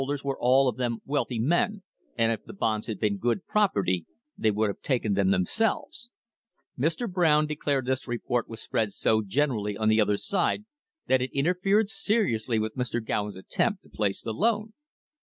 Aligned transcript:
Station 0.01 0.17
3 0.17 0.19
was 0.23 0.33
added 0.33 0.33
to 0.33 0.33
increase 0.33 0.39
were 0.39 0.49
all 0.49 0.67
of 0.67 0.77
them 0.77 0.97
wealthy 1.05 1.37
men, 1.39 1.83
and 2.17 2.31
if 2.31 2.43
the 2.43 2.53
bonds 2.53 2.87
had 2.87 2.99
been 2.99 3.17
good 3.19 3.45
property 3.45 4.07
they 4.35 4.49
would 4.49 4.67
have 4.67 4.81
taken 4.81 5.13
them 5.13 5.29
themselves. 5.29 6.09
Mr. 6.75 7.07
Brown 7.07 7.45
declared 7.45 7.85
this 7.85 8.07
report 8.07 8.49
was 8.49 8.59
spread 8.59 8.91
so 8.91 9.21
generally 9.21 9.77
on 9.77 9.89
the 9.89 10.01
other 10.01 10.17
side 10.17 10.65
that 11.05 11.21
it 11.21 11.29
interfered 11.33 11.87
seriously 11.87 12.57
with 12.57 12.75
Mr. 12.75 12.99
Gowen's 13.05 13.35
attempt 13.37 13.83
to 13.83 13.89
place 13.91 14.23
the 14.23 14.33
loan. 14.33 14.73